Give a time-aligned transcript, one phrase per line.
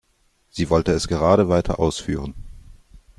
[0.49, 2.33] Sie wollte es gerade weiter ausführen.